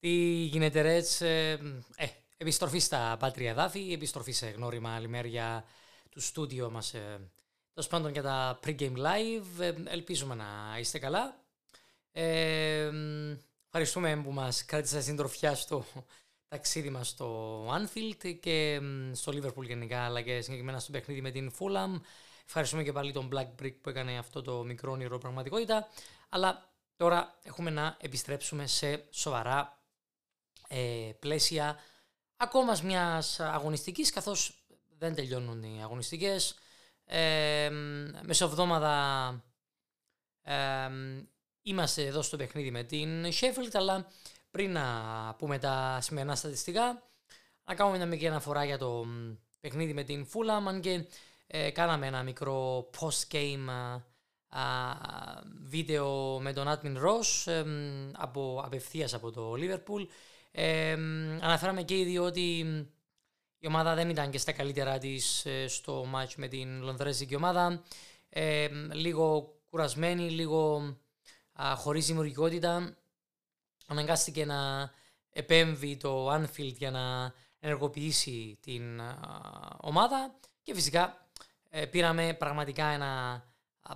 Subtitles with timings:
[0.00, 0.08] Τι
[0.42, 1.50] γίνεται Ρέτς, ε,
[1.96, 2.06] ε,
[2.36, 5.64] επιστροφή στα πάτρια δάφη, επιστροφή σε γνώριμα άλλη μέρια
[6.10, 7.30] του στούντιο μας ε,
[7.74, 11.44] Τέλος πάντων για τα pre-game live, ε, ελπίζουμε να είστε καλά.
[12.12, 12.90] Ε,
[13.64, 15.84] ευχαριστούμε που μας κράτησες συντροφιά στο
[16.48, 18.80] ταξίδι μας στο Anfield και
[19.12, 22.00] στο Liverpool γενικά, αλλά και συγκεκριμένα στο παιχνίδι με την Fulham.
[22.46, 25.88] Ευχαριστούμε και πάλι τον Black Brick που έκανε αυτό το μικρό όνειρο πραγματικότητα.
[26.28, 29.79] Αλλά τώρα έχουμε να επιστρέψουμε σε σοβαρά
[30.72, 31.78] ε, πλαίσια
[32.36, 34.64] ακόμα μιας αγωνιστικής, καθώς
[34.98, 36.58] δεν τελειώνουν οι αγωνιστικές.
[37.04, 37.70] Ε,
[38.22, 39.28] μεσοβδόμαδα
[40.42, 40.88] ε,
[41.62, 44.06] είμαστε εδώ στο παιχνίδι με την Sheffield, αλλά
[44.50, 47.02] πριν να πούμε τα σημερινά στατιστικά,
[47.64, 49.06] να κάνουμε μια μικρή αναφορά για το
[49.60, 51.04] παιχνίδι με την Fulham, αν και
[51.46, 53.98] ε, κάναμε ένα μικρό post-game
[55.62, 57.64] βίντεο με τον Admin Ross ε,
[58.12, 60.06] από, απευθείας από το Liverpool.
[60.52, 60.92] Ε,
[61.40, 62.58] αναφέραμε και ήδη ότι
[63.58, 67.82] η ομάδα δεν ήταν και στα καλύτερά της ε, στο match με την Λονδρέζικη ομάδα.
[68.28, 70.78] Ε, λίγο κουρασμένη, λίγο
[71.62, 72.96] α, χωρίς δημιουργικότητα.
[73.86, 74.90] Αναγκάστηκε να
[75.30, 79.00] επέμβει το Anfield για να ενεργοποιήσει την
[79.80, 81.28] ομάδα και φυσικά
[81.68, 83.44] ε, πήραμε πραγματικά ένα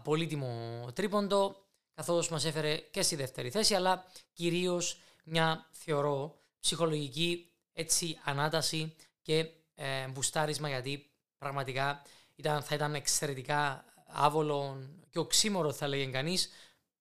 [0.02, 8.18] πολύτιμο τρίποντο καθώς μας έφερε και στη δεύτερη θέση αλλά κυρίως μια θεωρώ ψυχολογική έτσι
[8.24, 12.02] ανάταση και ε, μπουστάρισμα γιατί πραγματικά
[12.34, 16.50] ήταν, θα ήταν εξαιρετικά άβολο και οξύμορο θα λέγει κανείς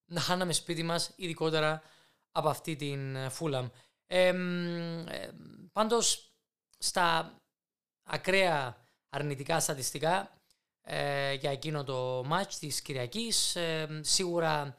[0.06, 1.82] να χάναμε σπίτι μας ειδικότερα
[2.32, 3.68] από αυτή την Φούλαμ.
[4.08, 5.32] Ε, ε,
[5.72, 6.34] πάντως
[6.78, 7.36] στα
[8.04, 8.78] ακραία
[9.10, 10.42] αρνητικά στατιστικά
[10.84, 13.58] ε, για εκείνο το μάτς της Κυριακής.
[14.02, 14.76] Σίγουρα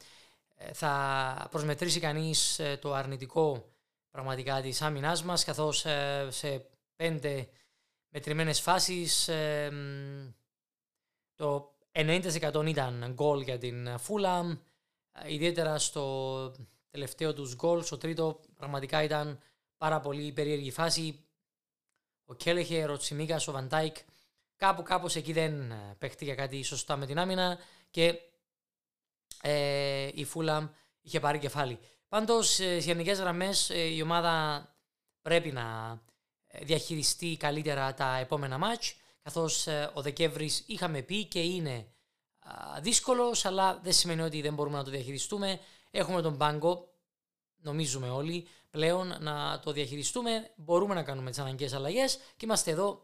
[0.55, 3.69] ε, θα προσμετρήσει κανείς το αρνητικό
[4.11, 5.85] πραγματικά της άμυνάς μας καθώς
[6.29, 6.65] σε
[6.95, 7.47] πέντε
[8.09, 9.29] μετρημένες φάσεις
[11.35, 14.57] το 90% ήταν γκολ για την Φούλαμ.
[15.27, 16.51] Ιδιαίτερα στο
[16.91, 19.39] τελευταίο τους γκολ στο τρίτο πραγματικά ήταν
[19.77, 21.25] πάρα πολύ περίεργη φάση.
[22.25, 23.95] Ο Κέλεχερ, ο Τσιμίκας, ο Βαντάικ
[24.55, 27.57] κάπου κάπως εκεί δεν παίχτηκε κάτι σωστά με την άμυνα
[27.91, 28.19] και
[29.41, 30.67] ε, η Φούλαμ
[31.01, 31.79] είχε πάρει κεφάλι.
[32.09, 34.65] Πάντως, σε γενικές γραμμές ε, η ομάδα
[35.21, 35.97] πρέπει να
[36.47, 41.87] ε, διαχειριστεί καλύτερα τα επόμενα μάτς, καθώς ε, ο Δεκέμβρης είχαμε πει και είναι
[42.81, 45.59] δύσκολος, αλλά δεν σημαίνει ότι δεν μπορούμε να το διαχειριστούμε.
[45.91, 46.93] Έχουμε τον πάγκο,
[47.55, 50.51] νομίζουμε όλοι, πλέον να το διαχειριστούμε.
[50.55, 53.01] Μπορούμε να κάνουμε τις αναγκαίες αλλαγές και είμαστε εδώ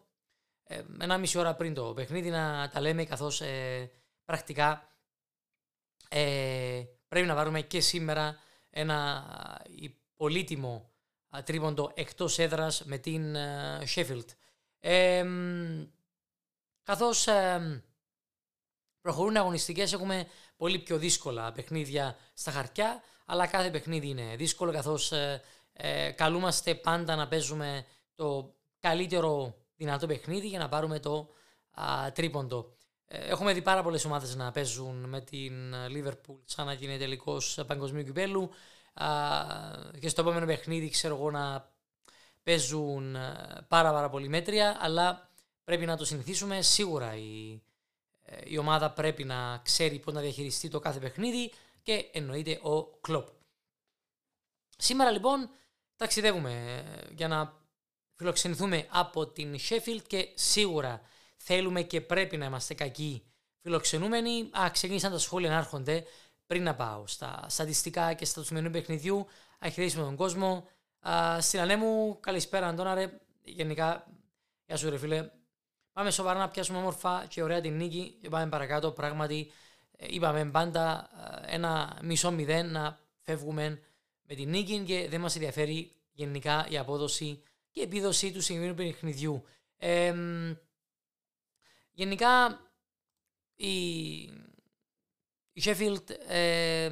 [1.00, 3.42] ένα μισή ώρα πριν το παιχνίδι να τα λέμε, καθώς
[4.26, 4.88] πρακτικά
[7.08, 8.40] πρέπει να βάλουμε και σήμερα
[8.70, 9.26] ένα
[10.16, 10.90] πολύτιμο
[11.44, 13.36] τρίποντο εκτός έδρας με την
[13.96, 14.26] Sheffield.
[14.80, 15.26] Ε,
[16.84, 17.28] καθώς
[19.02, 25.12] προχωρούν αγωνιστικές έχουμε πολύ πιο δύσκολα παιχνίδια στα χαρτιά αλλά κάθε παιχνίδι είναι δύσκολο καθώς
[25.12, 25.42] ε,
[25.74, 31.30] ε, καλούμαστε πάντα να παίζουμε το καλύτερο δυνατό παιχνίδι για να πάρουμε το
[32.14, 32.74] τρίποντο.
[33.08, 38.04] Έχουμε δει πάρα πολλές ομάδες να παίζουν με την Liverpool σαν να γίνει τελικός παγκοσμίου
[38.04, 38.50] κυπέλου
[40.00, 41.72] και στο επόμενο παιχνίδι ξέρω εγώ να
[42.44, 43.16] παίζουν
[43.68, 45.30] πάρα πάρα πολύ μέτρια αλλά
[45.64, 47.62] πρέπει να το συνηθίσουμε σίγουρα η,
[48.22, 51.52] ε, η ομάδα πρέπει να ξέρει πώς να διαχειριστεί το κάθε παιχνίδι
[51.84, 53.28] και εννοείται ο Κλόπ.
[54.78, 55.50] Σήμερα λοιπόν
[55.96, 57.61] ταξιδεύουμε ε, για να
[58.22, 61.02] φιλοξενηθούμε από την Sheffield και σίγουρα
[61.38, 63.24] θέλουμε και πρέπει να είμαστε κακοί
[63.62, 64.50] φιλοξενούμενοι.
[64.60, 66.04] Α, ξεκίνησαν τα σχόλια να έρχονται
[66.48, 69.28] πριν να πάω στα στατιστικά και στα τους σημερινού παιχνιδιού.
[69.60, 70.68] Αχαιρετήσουμε τον κόσμο.
[71.00, 73.20] Α, στην Ανέμου, καλησπέρα Αντώνα ρε.
[73.44, 74.08] Γενικά,
[74.66, 75.30] γεια σου ρε φίλε.
[75.94, 78.92] Πάμε σοβαρά να πιάσουμε όμορφα και ωραία την νίκη και πάμε παρακάτω.
[78.92, 79.52] Πράγματι,
[79.98, 81.10] ε, είπαμε πάντα
[81.46, 83.82] ένα μισό μηδέν να φεύγουμε
[84.28, 88.76] με την νίκη και δεν μας ενδιαφέρει γενικά η απόδοση και η επίδοση του συγκεκριμένου
[88.76, 89.44] παιχνιδιού.
[89.78, 90.14] Ε,
[91.92, 92.60] Γενικά
[93.56, 93.74] η,
[95.54, 96.90] η Sheffield, ε,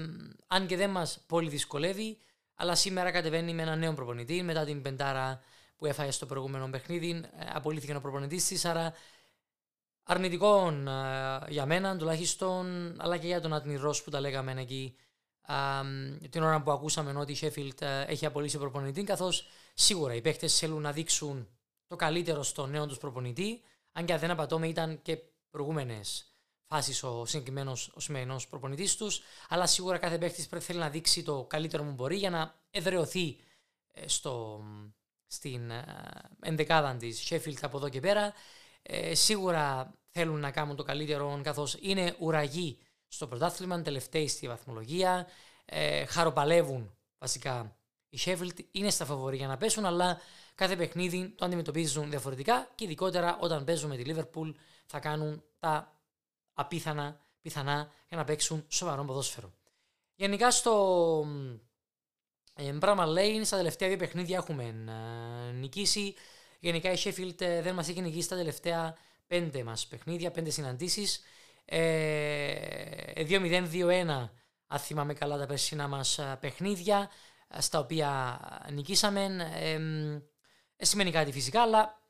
[0.47, 2.17] αν και δεν μας πολύ δυσκολεύει,
[2.55, 5.41] αλλά σήμερα κατεβαίνει με ένα νέο προπονητή μετά την πεντάρα
[5.75, 7.09] που έφαγε στο προηγούμενο παιχνίδι.
[7.09, 8.93] Ε, απολύθηκε ο προπονητής της, άρα
[10.03, 14.95] αρνητικό ε, για μένα τουλάχιστον, αλλά και για τον Άτνη Ρος που τα λέγαμε εκεί
[16.29, 19.47] την ώρα που ακούσαμε ότι η Sheffield έχει απολύσει προπονητή, καθώς
[19.79, 21.47] σίγουρα οι παίχτε θέλουν να δείξουν
[21.87, 23.61] το καλύτερο στο νέο τους προπονητή
[23.91, 25.17] αν και αν δεν απατώμε ήταν και
[25.49, 26.33] προηγούμενες
[26.65, 29.21] φάσεις ο συγκεκριμένος ο σημερινός προπονητής τους.
[29.49, 33.37] Αλλά σίγουρα κάθε παίχτη πρέπει θέλει να δείξει το καλύτερο μου μπορεί για να εδρεωθεί
[34.05, 34.63] στο,
[35.27, 35.71] στην
[36.41, 38.33] ενδεκάδα της Sheffield από εδώ και πέρα.
[39.11, 42.77] σίγουρα θέλουν να κάνουν το καλύτερο καθώς είναι ουραγοί
[43.07, 45.27] στο πρωτάθλημα, τελευταίοι στη βαθμολογία,
[45.65, 47.78] ε, χαροπαλεύουν βασικά
[48.09, 50.21] οι Sheffield, είναι στα φαβορή για να πέσουν, αλλά
[50.55, 54.53] κάθε παιχνίδι το αντιμετωπίζουν διαφορετικά και ειδικότερα όταν παίζουν με τη Liverpool
[54.85, 55.93] θα κάνουν τα
[56.53, 59.53] απίθανα πιθανά για να παίξουν σοβαρό ποδόσφαιρο.
[60.15, 61.25] Γενικά στο
[62.55, 64.71] ε, Lane στα τελευταία δύο παιχνίδια έχουμε ε,
[65.51, 66.15] νικήσει.
[66.59, 68.97] Γενικά η Sheffield ε, δεν μας έχει νικήσει στα τελευταία
[69.27, 71.21] πέντε μας παιχνίδια, πέντε συναντήσεις.
[71.71, 71.77] 2-0-2-1
[74.67, 77.09] αν θυμάμαι καλά τα περσινά μας παιχνίδια
[77.57, 78.39] στα οποία
[78.71, 79.25] νικήσαμε.
[80.75, 82.03] Ε, σημαίνει κάτι φυσικά, αλλά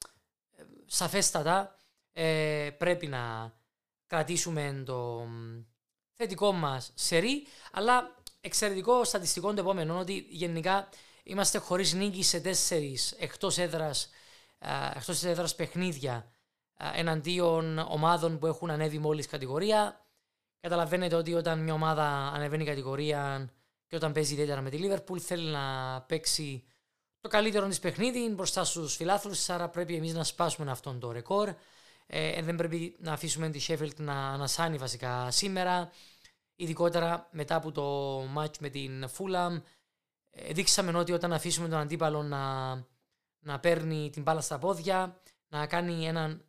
[0.85, 1.75] σαφέστατα
[2.13, 3.53] ε, πρέπει να
[4.07, 5.27] κρατήσουμε το
[6.15, 10.89] θετικό μας σερί, αλλά εξαιρετικό στατιστικό το επόμενο ότι γενικά
[11.23, 14.09] είμαστε χωρίς νίκη σε τέσσερις εκτός έδρας,
[14.95, 16.31] εκτός έδρας παιχνίδια
[16.93, 20.05] εναντίον ομάδων που έχουν ανέβει μόλις κατηγορία.
[20.59, 23.49] Καταλαβαίνετε ότι όταν μια ομάδα ανεβαίνει κατηγορία
[23.89, 26.63] και όταν παίζει ιδιαίτερα με τη Liverpool θέλει να παίξει
[27.21, 29.49] το καλύτερο της παιχνίδι μπροστά στους φιλάθλους.
[29.49, 31.53] Άρα πρέπει εμείς να σπάσουμε αυτόν το ρεκόρ.
[32.05, 35.91] Ε, δεν πρέπει να αφήσουμε τη Sheffield να ανασάνει βασικά σήμερα.
[36.55, 39.61] Ειδικότερα μετά από το match με την Fulham.
[40.29, 42.73] Ε, δείξαμε ότι όταν αφήσουμε τον αντίπαλο να,
[43.39, 46.45] να παίρνει την μπάλα στα πόδια, να κάνει έναν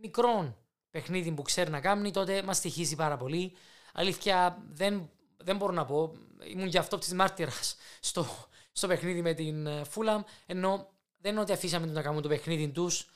[0.00, 0.56] μικρό
[0.90, 3.56] παιχνίδι που ξέρει να κάνει, τότε μας στοιχίζει πάρα πολύ.
[3.92, 6.12] Αλήθεια, δεν, δεν μπορώ να πω.
[6.50, 8.26] Ήμουν και αυτό της μάρτυρας στο,
[8.72, 10.22] στο παιχνίδι με την Φούλαμ.
[10.46, 13.08] Ενώ δεν είναι ότι αφήσαμε να κάνουμε το παιχνίδι τους.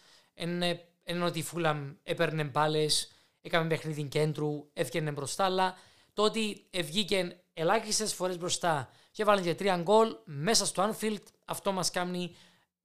[1.05, 5.45] Ενώ ότι η Φούλαμ έπαιρνε μπάλες, έκαμε παιχνίδι κέντρου, έφυγε μπροστά.
[5.45, 5.77] Αλλά
[6.13, 11.73] το ότι βγήκε ελάχιστες φορές μπροστά και βάλει και τρία γκολ μέσα στο Anfield, αυτό
[11.73, 12.37] μας κάνει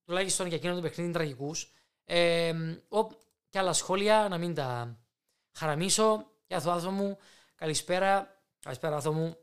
[0.06, 1.72] τουλάχιστον για εκείνο το παιχνίδι τραγικούς.
[2.06, 2.54] Ε,
[3.50, 4.98] και άλλα σχόλια, να μην τα
[5.52, 6.32] χαραμίσω.
[6.48, 7.18] Γεια σου, άθο μου.
[7.56, 8.37] Καλησπέρα.
[8.60, 9.38] Καλησπέρα, άθο μου.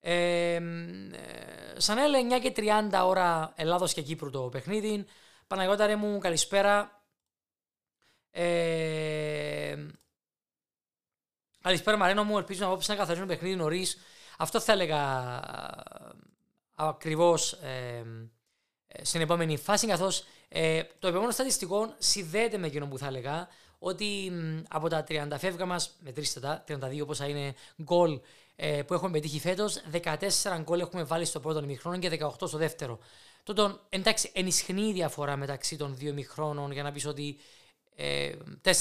[0.00, 0.60] Ε,
[1.76, 5.04] σαν έλεγε 9 και 30 ώρα Ελλάδος και Κύπρου το παιχνίδι.
[5.46, 7.02] Παναγιώτα μου, καλησπέρα.
[8.30, 9.86] Ε,
[11.60, 13.96] καλησπέρα Μαρένο μου, ελπίζω να απόψε να καθαρίσουν το παιχνίδι νωρίς.
[14.38, 15.40] Αυτό θα έλεγα
[16.74, 18.04] ακριβώς ε,
[19.02, 23.48] στην επόμενη φάση, καθώς ε, το επόμενο στατιστικό συνδέεται με εκείνο που θα έλεγα
[23.84, 24.32] ότι
[24.68, 28.20] από τα 30 φεύγα μας, μετρήστε τα, 32 πόσα είναι γκολ
[28.56, 32.58] ε, που έχουμε πετύχει φέτος, 14 γκολ έχουμε βάλει στο πρώτο ημιχρόνο και 18 στο
[32.58, 32.98] δεύτερο.
[33.42, 37.38] Τότε εντάξει, ενισχνύει η διαφορά μεταξύ των δύο ημιχρόνων για να πεις ότι
[37.96, 38.32] ε,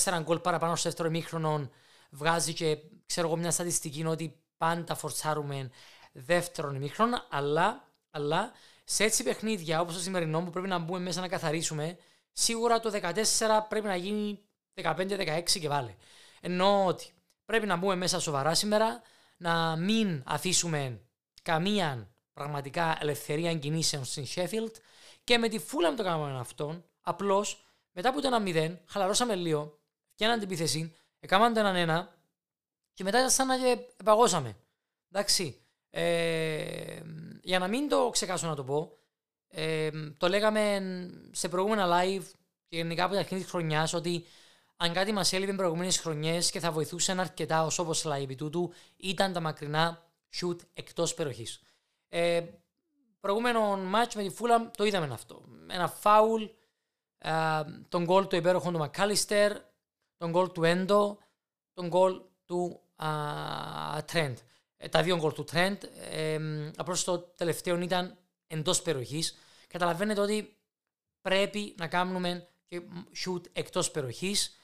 [0.03, 1.69] 4 γκολ παραπάνω στο δεύτερο ημιχρόνο
[2.09, 5.69] βγάζει και ξέρω εγώ μια στατιστική ότι πάντα φορτσάρουμε
[6.11, 8.51] δεύτερον ημιχρόνο, αλλά, αλλά
[8.83, 11.97] σε έτσι παιχνίδια όπως το σημερινό που πρέπει να μπούμε μέσα να καθαρίσουμε,
[12.31, 13.13] σίγουρα το 14
[13.69, 14.39] πρέπει να γίνει
[14.75, 15.95] 15-16 και βάλε.
[16.41, 17.13] Ενώ ότι
[17.45, 19.01] πρέπει να μπούμε μέσα σοβαρά σήμερα,
[19.37, 21.01] να μην αφήσουμε
[21.41, 24.71] καμία πραγματικά ελευθερία κινήσεων στην Sheffield
[25.23, 26.85] και με τη φούλα με το κάναμε αυτόν.
[27.01, 29.79] Απλώς μετά από το 1-0, χαλαρώσαμε λίγο,
[30.13, 32.07] φτιάναν την επίθεση, έκαναν το 1-1
[32.93, 33.55] και μετά ήταν σαν να
[34.03, 34.57] παγώσαμε.
[35.11, 35.55] Εντάξει.
[35.89, 37.01] Ε,
[37.43, 38.97] για να μην το ξεχάσω να το πω,
[39.47, 40.81] ε, το λέγαμε
[41.31, 42.23] σε προηγούμενα live
[42.67, 44.25] και γενικά από την αρχή της χρονιάς ότι
[44.83, 49.33] αν κάτι μας έλειπε προηγούμενες χρονιές και θα βοηθούσε αρκετά ω όπως live τούτου, ήταν
[49.33, 50.03] τα μακρινά
[50.35, 51.61] shoot εκτός περιοχής.
[52.09, 52.41] Ε,
[53.19, 55.43] προηγούμενο match με τη Fulham το είδαμε αυτό.
[55.67, 56.49] Ένα foul,
[57.17, 57.31] ε,
[57.89, 59.57] τον goal του υπέροχου του Μακάλιστερ,
[60.17, 61.17] τον goal του Έντο,
[61.73, 62.81] τον goal του
[64.11, 64.35] Trent.
[64.77, 65.83] Ε, τα δύο γκολ του Τρέντ.
[66.11, 66.39] Ε,
[66.75, 69.37] Απλώς το τελευταίο ήταν εντός περιοχής.
[69.67, 70.57] Καταλαβαίνετε ότι
[71.21, 72.81] πρέπει να κάνουμε και
[73.25, 74.55] shoot εκτός περιοχής.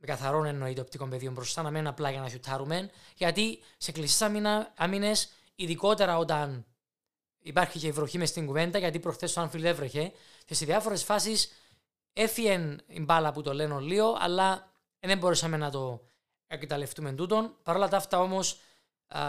[0.00, 2.90] Με καθαρόν εννοείται οπτικό πεδίο μπροστά, να μένουν απλά για να σιουτάρουμε.
[3.14, 4.30] Γιατί σε κλειστές
[4.76, 6.66] άμυνες, ειδικότερα όταν
[7.38, 10.12] υπάρχει και η βροχή μες στην κουβέντα, γιατί προχθές το Anfield έβρεχε,
[10.44, 11.52] και σε διάφορες φάσεις
[12.12, 16.06] έφυγε η μπάλα που το λένε λίγο, αλλά δεν μπορούσαμε να το
[16.46, 17.56] εκμεταλλευτούμε τούτον.
[17.62, 18.60] Παρ' όλα αυτά όμως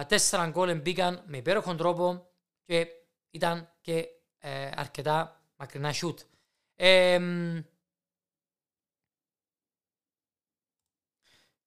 [0.07, 2.27] τέσσερα γκολ μπήκαν με υπέροχον τρόπο
[2.65, 2.87] και
[3.31, 4.07] ήταν και
[4.37, 6.19] ε, αρκετά μακρινά σιούτ.
[6.75, 7.19] Ε,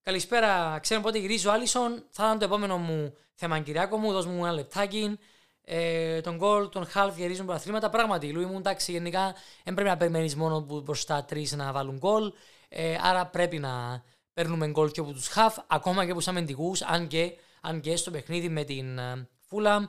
[0.02, 2.04] καλησπέρα, ξέρω πότε γυρίζει ο Άλισον.
[2.10, 4.12] Θα ήταν το επόμενο μου θέμα, Κυριάκο μου.
[4.12, 5.18] Δώσ' μου ένα λεπτάκι.
[5.64, 7.90] Ε, τα γκολ των χαφ γυρίζουν πρωταθλήματα.
[7.90, 11.96] Πράγματι, Λούι μου, εντάξει, γενικά δεν πρέπει να περιμένεις μόνο οι μπροστά τρεις να βάλουν
[11.96, 12.32] γκολ.
[12.68, 16.72] Ε, άρα πρέπει να παίρνουμε γκολ και από τους χαφ, ακόμα και από τους αμυντικούς,
[16.86, 19.00] αν και αν και στο παιχνίδι με την
[19.46, 19.88] Φούλαμ, ε,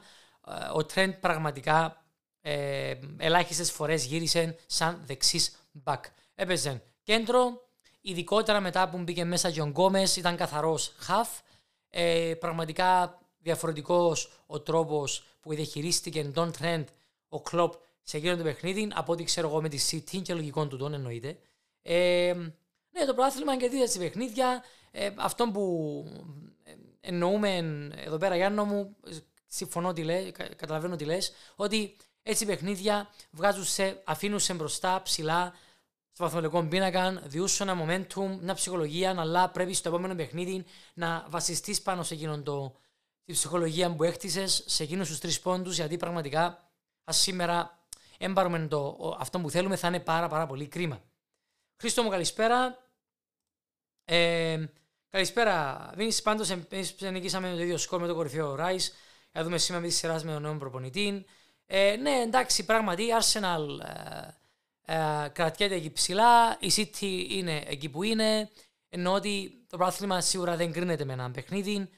[0.73, 2.03] ο Τρέντ πραγματικά
[2.41, 6.05] ε, ελάχιστες φορές γύρισε σαν δεξής μπακ.
[6.35, 7.67] Έπαιζε κέντρο,
[8.03, 11.29] ειδικότερα μετά που μπήκε μέσα και ο Γκόμες, ήταν καθαρός χαφ.
[11.89, 16.83] Ε, πραγματικά διαφορετικός ο τρόπος που διαχειρίστηκε τον Trent
[17.29, 20.67] ο Κλοπ σε εκείνο το παιχνίδι από ό,τι ξέρω εγώ με τη City και λογικό
[20.67, 21.37] του τον εννοείται.
[21.81, 22.33] Ε,
[22.91, 24.63] ναι, το πρωτάθλημα και δίδεται παιχνίδια.
[24.91, 25.63] Ε, αυτό που
[27.01, 27.57] εννοούμε
[27.95, 28.95] εδώ πέρα, Γιάννο μου,
[29.47, 35.53] συμφωνώ τι λέει, καταλαβαίνω τι λες, ότι έτσι παιχνίδια βγάζουν σε, αφήνουν σε μπροστά ψηλά
[36.13, 41.81] στο βαθμολογικό πίνακα, διούσουν ένα momentum, μια ψυχολογία, αλλά πρέπει στο επόμενο παιχνίδι να βασιστείς
[41.81, 42.75] πάνω σε εκείνον το,
[43.25, 46.71] τη ψυχολογία που έκτισε, σε εκείνους τους τρεις πόντους, γιατί πραγματικά
[47.03, 47.79] ας σήμερα
[48.17, 51.01] έμπαρουμε το, αυτό που θέλουμε, θα είναι πάρα, πάρα πολύ κρίμα.
[51.77, 52.77] Χρήστο μου, καλησπέρα.
[54.05, 54.65] Ε,
[55.09, 55.89] καλησπέρα.
[55.95, 58.93] Βίνει πάντως, εμείς νικήσαμε το ίδιο σκορ με το κορυφαίο Ράις.
[59.31, 61.25] Θα δούμε σήμερα με τη σειρά με τον νέο προπονητή.
[61.65, 64.27] Ε, ναι, εντάξει, πράγματι, η Arsenal ε,
[64.85, 68.49] ε, κρατιέται εκεί ψηλά, η City είναι εκεί που είναι,
[68.89, 71.89] ενώ ότι το πρόθυμα σίγουρα δεν κρίνεται με ένα παιχνίδι,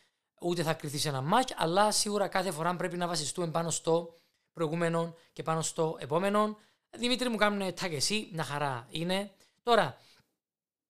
[0.42, 4.14] ούτε θα κρυθεί σε ένα μάτς, αλλά σίγουρα κάθε φορά πρέπει να βασιστούμε πάνω στο
[4.54, 6.58] προηγούμενο και πάνω στο επόμενο.
[6.98, 9.32] Δημήτρη μου κάνουν τα και εσύ, μια χαρά είναι.
[9.64, 9.98] Τώρα,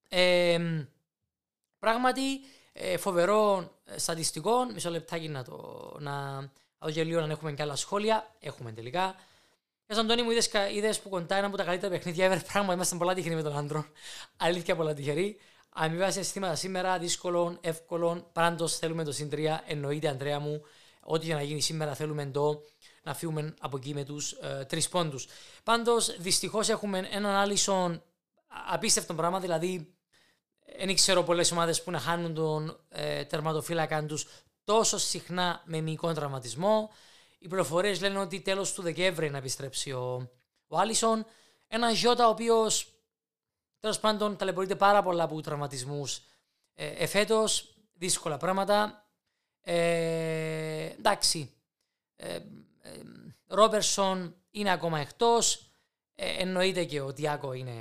[0.09, 0.85] ε,
[1.79, 2.21] πράγματι,
[2.73, 6.47] ε, φοβερό στατιστικό, μισό λεπτάκι να το, να,
[6.77, 8.35] το γελίο αν έχουμε και άλλα σχόλια.
[8.39, 9.15] Έχουμε τελικά.
[9.87, 10.31] Για Αντώνη μου
[10.71, 12.41] είδες, που κοντά ένα από τα καλύτερα παιχνίδια ever.
[12.51, 13.85] Πράγμα είμαστε πολλά τυχεροί με τον άντρο.
[14.37, 15.37] Αλήθεια πολλά τυχεροί.
[15.69, 18.29] Αμοιβαία αισθήματα σήμερα, δύσκολο, εύκολο.
[18.33, 19.59] Πάντως θέλουμε το συν 3.
[19.65, 20.61] Εννοείται, Αντρέα μου,
[21.03, 22.61] ό,τι για να γίνει σήμερα θέλουμε το
[23.03, 25.27] να φύγουμε από εκεί με τους ε, τρεις πόντους.
[25.63, 28.03] Πάντως, δυστυχώς έχουμε έναν άλισον
[28.71, 29.39] απίστευτο πράγμα.
[29.39, 29.95] Δηλαδή,
[30.77, 34.27] δεν ξέρω πολλές ομάδες που να χάνουν τον ε, τερματοφύλακα τους
[34.63, 36.89] τόσο συχνά με μικρό τραυματισμό.
[37.45, 40.31] Οι πληροφορίε λένε ότι τέλος του Δεκέμβρη να επιστρέψει ο,
[40.67, 41.25] ο Άλισον.
[41.67, 42.93] Ένα Γιώτα ο οποίος
[43.79, 46.21] τέλος πάντων ταλαιπωρείται πάρα πολλά από τραυματισμούς
[46.73, 47.75] ε, εφέτος.
[47.93, 49.07] Δύσκολα πράγματα.
[49.61, 51.53] Ε, εντάξει.
[52.15, 52.41] Ε, ε,
[53.47, 55.69] Ρόμπερσον είναι ακόμα εκτός.
[56.15, 57.73] Ε, εννοείται και ο Τιάκο είναι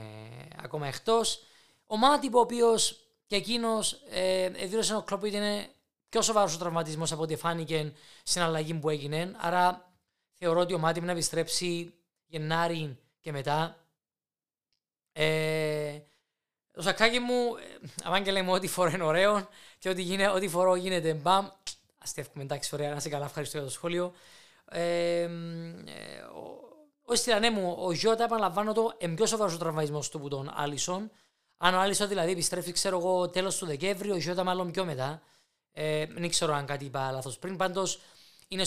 [0.63, 1.43] ακόμα εκτός.
[1.87, 5.74] Ο Μάτιπ, ο οποίος και εκείνος ε, δήλωσε ο Κλοπ ότι είναι
[6.15, 7.93] πιο σοβαρός ο τραυματισμός από ό,τι φάνηκε
[8.23, 9.35] στην αλλαγή που έγινε.
[9.37, 9.93] Άρα
[10.33, 11.95] θεωρώ ότι ο Μάτιμ να επιστρέψει
[12.27, 13.77] Γενάρη και μετά.
[15.13, 15.99] Ε,
[16.71, 17.35] το σακάκι μου,
[18.05, 21.49] αν και λέμε ότι φορώ είναι ωραίο και ότι, γίνεται, ό,τι φορώ γίνεται μπαμ.
[21.99, 24.13] Αστεύκουμε εντάξει, ωραία, να είσαι καλά, ευχαριστώ για το σχόλιο.
[24.69, 25.29] Ε, ε,
[27.03, 30.53] ο Στυρανέ μου, ο Γιώτα, επαναλαμβάνω το, είναι πιο σοβαρός ο τραυματισμός του που τον
[30.55, 31.11] Άλισον.
[31.57, 35.23] Αν ο Άλισον δηλαδή επιστρέφει, ξέρω εγώ, τέλος του Δεκέμβρη, ο Γιώτα μάλλον πιο μετά.
[35.77, 37.57] Ε, δεν ξέρω αν κάτι είπα λάθος πριν.
[37.57, 38.01] Πάντως
[38.49, 38.65] είναι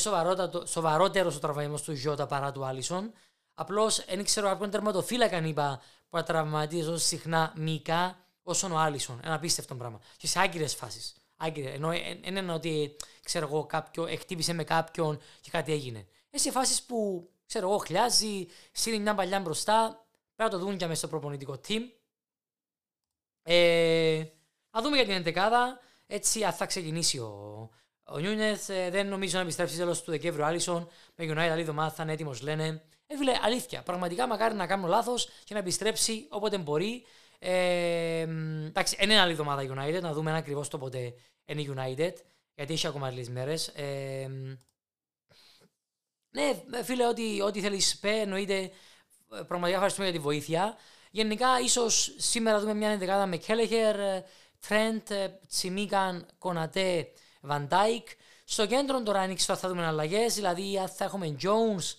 [0.65, 3.13] σοβαρότερος ο τραυματισμός του Γιώτα παρά του Άλισον.
[3.53, 9.19] Απλώς δεν ξέρω αν τερματοφύλακα είπα που τραυματίζει όσο συχνά μικά όσο ο Άλισον.
[9.23, 9.99] Ένα απίστευτο πράγμα.
[10.17, 11.15] Και σε άγκυρες φάσεις.
[11.37, 11.73] Άγκυρες.
[11.73, 11.87] Ενώ
[12.21, 16.07] δεν είναι ότι ξέρω εγώ, κάποιο, εκτύπησε με κάποιον και κάτι έγινε.
[16.29, 20.05] Ε, σε φάσεις που ξέρω εγώ, χλιάζει, σύρει μια παλιά μπροστά.
[20.35, 21.81] Πρέπει να το δουν και μέσα στο προπονητικό team.
[23.43, 24.23] Ε,
[24.71, 25.79] να δούμε για την εντεκάδα.
[26.07, 27.69] Έτσι, αν θα ξεκινήσει ο,
[28.03, 30.89] ο Νιούνεθ, ε, δεν νομίζω να επιστρέψει τέλος του Δεκέμβριου Άλισον.
[31.15, 32.83] Με United άλλη εβδομάδα θα είναι έτοιμος, λένε.
[33.07, 33.81] Ε, φίλε, αλήθεια.
[33.81, 37.05] Πραγματικά μακάρι να κάνω λάθος και να επιστρέψει όποτε μπορεί.
[37.39, 38.21] Ε,
[38.67, 41.13] εντάξει, είναι άλλη εβδομάδα United, να δούμε ακριβώς το πότε
[41.45, 42.13] είναι United.
[42.55, 43.67] Γιατί έχει ακόμα λίγες μέρες.
[43.67, 44.27] Ε,
[46.29, 48.71] ναι, φίλε, ό,τι, ό,τι θέλεις, πέ, εννοείται.
[49.33, 50.77] Ε, πραγματικά ευχαριστούμε για τη βοήθεια.
[51.11, 53.95] Γενικά, ίσως σήμερα δούμε μια ενδεκάδα με Κέλεχερ,
[54.67, 55.11] Τρέντ,
[55.47, 57.07] Τσιμίκαν, Κονατέ,
[57.41, 58.07] Βαντάικ.
[58.43, 61.95] Στο κέντρο τώρα ανοίξει θα δούμε αλλαγές, δηλαδή θα έχουμε Jones,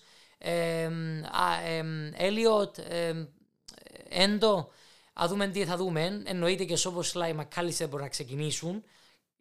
[2.17, 2.77] Έλιοτ,
[4.09, 4.71] Έντο.
[5.13, 6.21] Θα δούμε τι θα δούμε.
[6.25, 8.83] Εννοείται και όπως λέει Μακάλιστερ μπορεί να ξεκινήσουν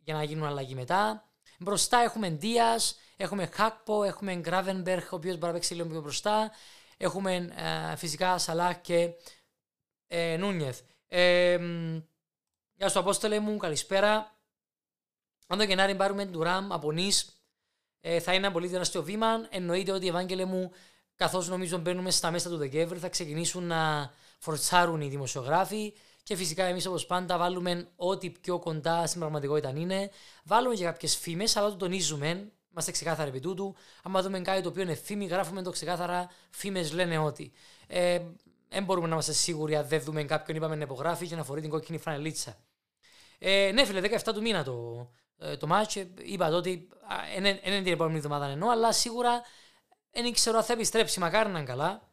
[0.04, 1.28] για να γίνουν αλλαγή μετά.
[1.58, 2.80] Μπροστά έχουμε Δία,
[3.16, 6.50] έχουμε Χάκπο, έχουμε Γκράβενμπεργκ, ο οποίος μπορεί να παίξει λίγο πιο μπροστά.
[6.96, 7.54] Έχουμε
[7.92, 9.10] ε, φυσικά Σαλάχ και
[10.08, 10.80] ε, Νούνιεθ.
[11.08, 11.58] Ε,
[12.80, 14.34] Γεια σου Απόστολε μου, καλησπέρα.
[15.46, 17.42] Αν το Γενάρη πάρουμε του Ραμ από Νης,
[18.00, 19.26] ε, θα είναι ένα πολύ τεράστιο βήμα.
[19.50, 20.72] Εννοείται ότι οι Ευάγγελε μου,
[21.16, 26.64] καθώς νομίζω μπαίνουμε στα μέσα του Δεκέμβρη, θα ξεκινήσουν να φορτσάρουν οι δημοσιογράφοι και φυσικά
[26.64, 30.10] εμείς όπως πάντα βάλουμε ό,τι πιο κοντά στην πραγματικότητα είναι.
[30.44, 32.52] Βάλουμε και κάποιες φήμες, αλλά το τονίζουμε.
[32.70, 33.74] Είμαστε ξεκάθαροι επί τούτου.
[34.02, 36.30] Αν δούμε κάτι το οποίο είναι φήμη, γράφουμε το ξεκάθαρα.
[36.50, 37.52] Φήμες λένε ότι.
[37.86, 38.20] Ε,
[38.68, 41.60] δεν μπορούμε να είμαστε σίγουροι αν δεν δούμε κάποιον, είπαμε να υπογράφει και να φορεί
[41.60, 42.56] την κόκκινη φανελίτσα.
[43.38, 46.06] Ε, ναι, φίλε, 17 του μήνα το, ε, το match.
[46.18, 46.88] Είπα ότι
[47.40, 49.42] δεν είναι την επόμενη εβδομάδα εννοώ, αλλά σίγουρα
[50.10, 52.08] Δεν ξέρω αν θα επιστρέψει, μακάρι να είναι καλά.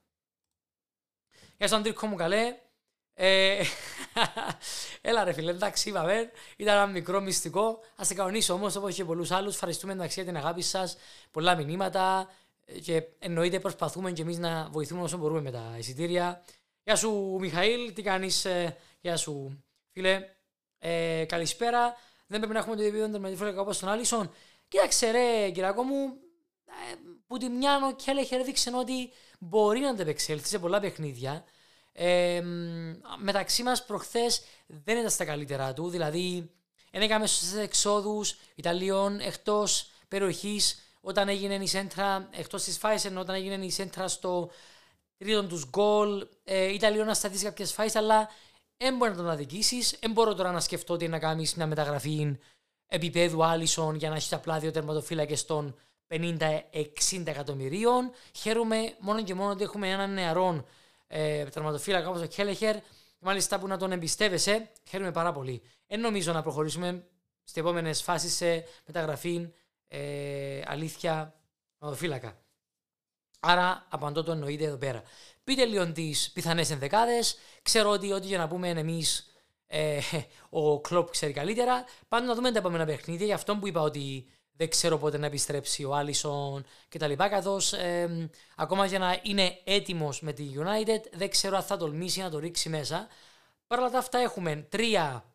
[1.58, 2.58] Γεια σου Αντρίκο μου καλέ.
[3.13, 3.62] Ε,
[5.01, 7.79] έλα ρε φίλε, εντάξει είπαμε, ήταν ένα μικρό μυστικό.
[8.01, 9.53] Α σε κανονίσω όμως όπως και πολλούς άλλους.
[9.53, 10.98] Ευχαριστούμε εντάξει για την αγάπη σας.
[11.32, 12.29] Πολλά μηνύματα
[12.82, 16.44] και εννοείται προσπαθούμε και εμείς να βοηθούμε όσο μπορούμε με τα εισιτήρια.
[16.84, 20.35] Γεια σου Μιχαήλ, τι κάνεις, ε, γεια σου φίλε.
[20.88, 21.96] Ε, καλησπέρα.
[22.27, 24.32] Δεν πρέπει να έχουμε το επίπεδο τερματιφόρικα όπω τον Άλισον.
[24.68, 26.18] Κοίταξε ρε κυράκο μου,
[26.65, 26.96] ε,
[27.27, 31.44] που τη μια ο Κέλεχερ έδειξε ότι μπορεί να αντεπεξέλθει σε πολλά παιχνίδια.
[31.92, 32.42] Ε,
[33.18, 36.51] μεταξύ μας προχθές δεν ήταν στα καλύτερά του, δηλαδή
[36.92, 43.36] δεν έκαμε σωστέ εξόδους Ιταλίων εκτός περιοχής όταν έγινε η σέντρα, εκτός της Φάισεν, όταν
[43.36, 44.51] έγινε η σέντρα στο
[45.18, 46.27] τρίτο τους γκολ.
[46.44, 48.30] Ε, Ιταλίων να σταθείς κάποιες φάσει, αλλά
[48.77, 49.98] δεν μπορεί να τον αδικήσεις.
[50.00, 52.38] Δεν μπορώ τώρα να σκεφτώ ότι να κάνεις μια μεταγραφή
[52.88, 55.75] επίπεδου Άλισον για να έχεις απλά δύο τερματοφύλακες των
[56.08, 58.12] 50-60 εκατομμυρίων.
[58.36, 60.65] Χαίρομαι μόνο και μόνο ότι έχουμε έναν νεαρό
[61.08, 62.75] ε, τερματοφύλακα όπως ο Κέλεχερ,
[63.20, 64.72] μάλιστα που να τον εμπιστεύεσαι.
[64.89, 65.62] Χαίρομαι πάρα πολύ.
[65.88, 67.08] Δεν νομίζω να προχωρήσουμε
[67.44, 69.50] στις επόμενες φάσεις σε μεταγραφή
[69.88, 71.36] ε, αλήθεια
[71.79, 72.45] τερματοφύλακα.
[73.48, 75.04] Άρα απαντώ το εννοείται εδώ πέρα.
[75.44, 77.38] Πείτε λίγο τις πιθανές ενδεκάδες.
[77.62, 79.36] Ξέρω ότι ό,τι για να πούμε εμείς
[79.68, 80.00] ε,
[80.50, 81.84] ο Κλοπ ξέρει καλύτερα.
[82.08, 83.25] Πάντως να δούμε τα επόμενα παιχνίδια.
[83.25, 87.14] Γι' αυτό που είπα ότι δεν ξέρω πότε να επιστρέψει ο Άλισον κτλ.
[87.14, 92.22] Καθώς ε, ακόμα για να είναι έτοιμος με τη United, δεν ξέρω αν θα τολμήσει
[92.22, 93.08] να το ρίξει μέσα.
[93.68, 95.25] Παρ' όλα αυτά έχουμε τρία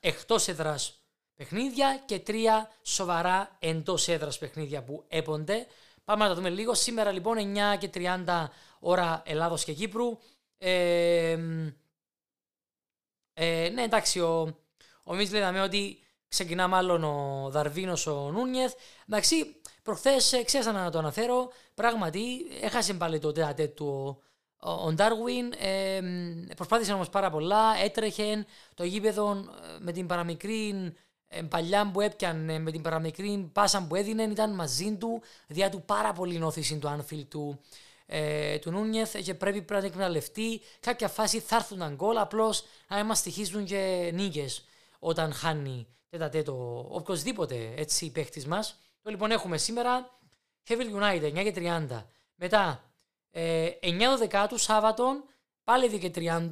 [0.00, 1.02] εκτός έδρας
[1.34, 5.66] παιχνίδια και τρία σοβαρά εντός έδρας παιχνίδια που έπονται.
[6.08, 6.74] Πάμε να τα δούμε λίγο.
[6.74, 7.36] Σήμερα λοιπόν
[7.74, 8.46] 9 και 30
[8.78, 10.18] ώρα Ελλάδος και Κύπρου.
[10.58, 11.38] Ε,
[13.34, 14.58] ε, ναι, εντάξει, ο,
[15.04, 18.74] ο Μίτς λέγαμε ότι ξεκινά μάλλον ο Δαρβίνος ο Νούνιεθ.
[19.08, 24.22] Εντάξει, προχθές ε, ξέρασα να το αναφέρω, πράγματι έχασε πάλι το τέτα του
[24.58, 25.52] ο Ντάρουιν.
[25.58, 26.00] Ε,
[26.56, 30.92] προσπάθησε όμως πάρα πολλά, έτρεχε το γήπεδο ε, με την παραμικρή
[31.28, 35.82] ε, παλιά που έπιανε, με την παραμικρή πάσα που έδινε, ήταν μαζί του, διά του
[35.82, 37.60] πάρα πολύ νόθηση του Άνφιλ του
[38.10, 40.60] ε, του Νούνιεθ και πρέπει, πρέπει να εκμεταλλευτεί.
[40.80, 44.64] Κάποια φάση θα έρθουν τα γκολ, απλώς να μας στοιχίζουν και νίκες
[44.98, 48.78] όταν χάνει τέτα τέτο οποιοδήποτε έτσι παίχτη μας.
[49.02, 50.18] Λοιπόν, έχουμε σήμερα
[50.68, 52.04] Heavy United 9 και 30.
[52.34, 52.84] Μετά
[53.30, 55.24] ε, 9 Δεκάτου Σάββατον
[55.64, 56.48] πάλι 2 και 30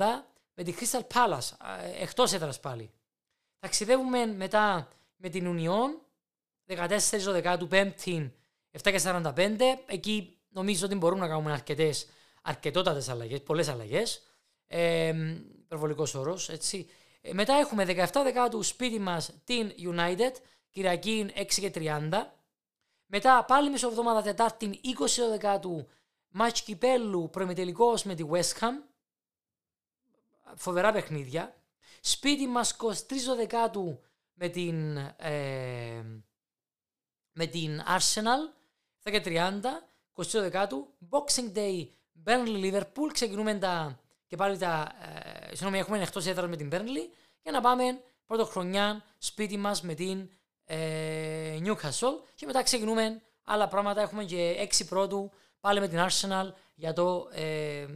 [0.55, 1.51] με τη Crystal Palace
[1.85, 2.91] ε, εκτός έδρας πάλι.
[3.67, 6.01] Ταξιδεύουμε μετά με την Union
[6.77, 6.99] 14
[7.33, 8.31] Δεκάτου 5 7
[8.83, 9.61] και 45.
[9.87, 12.09] Εκεί νομίζω ότι μπορούμε να κάνουμε αρκετές
[12.43, 14.23] αρκετότατες αλλαγές, πολλές αλλαγές.
[14.67, 15.15] Ε,
[15.65, 16.89] Υπερβολικός όρος, έτσι.
[17.21, 20.33] Ε, μετά έχουμε 17 Δεκάτου σπίτι μας την United,
[20.71, 22.35] Κυριακή 6 και 30.
[23.07, 25.89] Μετά πάλι μισοβδομάδα Τετάρτη 20 Δεκάτου
[26.29, 28.73] Μάτς Κυπέλου προημιτελικό με τη West Ham.
[30.55, 31.55] Φοβερά παιχνίδια.
[32.01, 34.01] Σπίτι μας 23 Δεκάτου
[34.33, 36.03] με την, ε,
[37.33, 38.55] με την Arsenal
[39.03, 41.87] 10 και 30 22 Δεκάτου, Boxing Day,
[42.25, 43.11] Burnley Liverpool.
[43.13, 44.93] Ξεκινούμε τα, και πάλι τα.
[45.01, 47.11] Ε, συγγνώμη, έχουμε εκτός έδρας με την Burnley
[47.43, 50.31] για να πάμε πρώτο χρονιά σπίτι μας με την
[50.65, 52.21] ε, Newcastle.
[52.35, 54.01] Και μετά ξεκινούμε άλλα πράγματα.
[54.01, 55.31] Έχουμε και 6 πρώτου
[55.61, 57.87] πάλι με την Arsenal για το ε,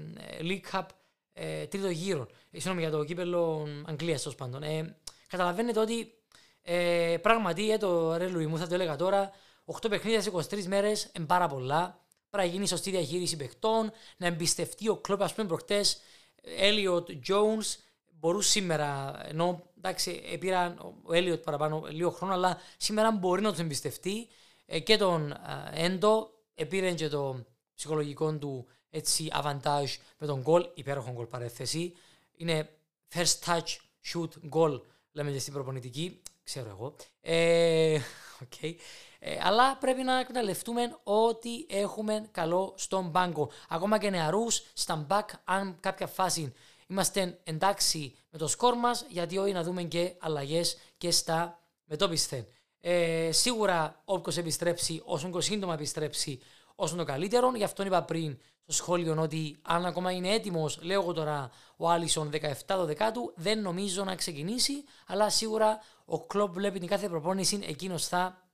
[0.40, 0.86] League Cup
[1.32, 2.28] ε, τρίτο γύρο.
[2.50, 4.62] Ε, συγγνώμη, για το κύπελο Αγγλίας τέλος πάντων.
[4.62, 6.14] Ε, καταλαβαίνετε ότι
[6.62, 9.30] ε, πράγματι, ε, το ρε Λουί μου θα το έλεγα τώρα,
[9.64, 12.04] 8 παιχνίδια σε 23 μέρες είναι πάρα πολλά.
[12.30, 15.22] Πρέπει να γίνει σωστή διαχείριση παιχτών, να εμπιστευτεί ο κλόπ.
[15.22, 16.00] Α πούμε, προχτές,
[16.42, 23.42] Έλιοτ Jones μπορούν σήμερα, ενώ εντάξει, πήραν ο Έλιοτ παραπάνω λίγο χρόνο, αλλά σήμερα μπορεί
[23.42, 24.28] να του εμπιστευτεί
[24.66, 25.34] ε, και τον
[25.72, 31.94] Έντο, επήρε και το ψυχολογικό του έτσι avantage με τον γκολ, υπέροχο γκολ παρέθεση.
[32.36, 32.70] Είναι
[33.14, 33.76] first touch,
[34.12, 34.80] shoot, goal,
[35.12, 36.94] λέμε και στην προπονητική, ξέρω εγώ.
[37.20, 38.00] Ε,
[38.44, 38.74] okay.
[39.18, 43.50] Ε, αλλά πρέπει να εκμεταλλευτούμε ό,τι έχουμε καλό στον πάγκο.
[43.68, 46.52] Ακόμα και νεαρούς, στα back, αν κάποια φάση
[46.86, 52.46] είμαστε εντάξει με το σκορ μας, γιατί όχι να δούμε και αλλαγές και στα μετόπισθεν.
[52.80, 56.40] Ε, σίγουρα όποιος επιστρέψει, όσο πιο σύντομα επιστρέψει,
[56.74, 57.52] όσο το καλύτερο.
[57.56, 58.38] Γι' αυτό είπα πριν
[58.72, 62.30] στο σχόλιο ότι αν ακόμα είναι έτοιμος, λέω εγώ τώρα ο Άλισον
[62.66, 64.84] 17-12 του, δεν νομίζω να ξεκινήσει.
[65.06, 68.48] Αλλά σίγουρα ο κλοπ βλέπει την κάθε προπόνηση, εκείνος θα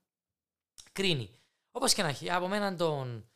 [0.91, 1.29] κρίνει.
[1.71, 3.29] Όπως και να έχει, από μένα τον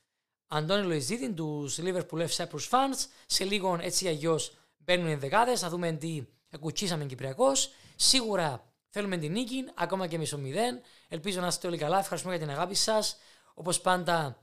[0.48, 2.36] Αντώνη Λοϊζίδη, τους Liverpool F.
[2.36, 7.72] Cyprus Fans, σε λίγο έτσι αλλιώς μπαίνουν οι δεκάδες, θα δούμε τι εκουτσίσαμε Κυπριακός.
[7.96, 10.82] Σίγουρα θέλουμε την νίκη, ακόμα και μισό μηδέν.
[11.08, 12.00] Ελπίζω να είστε όλοι καλά.
[12.00, 13.18] Ευχαριστούμε για την αγάπη σας.
[13.54, 14.38] Όπως πάντα,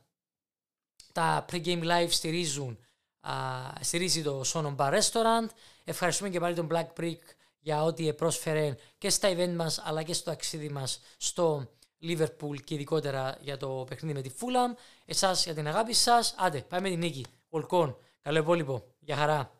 [1.19, 2.79] τα pre-game live στηρίζουν,
[3.21, 3.33] α,
[3.81, 5.49] στηρίζει το Sonon Bar Restaurant.
[5.85, 7.19] Ευχαριστούμε και πάλι τον Black Brick
[7.59, 11.71] για ό,τι πρόσφερε και στα event μας αλλά και στο ταξίδι μας στο
[12.03, 14.77] Liverpool και ειδικότερα για το παιχνίδι με τη Fulham.
[15.05, 16.35] Εσάς για την αγάπη σας.
[16.39, 17.27] Άντε, πάμε με την νίκη.
[17.49, 17.97] Ολκόν.
[18.23, 18.85] Καλό υπόλοιπο.
[18.99, 19.58] Γεια χαρά.